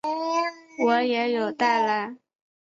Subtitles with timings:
[0.79, 2.17] 我也有带来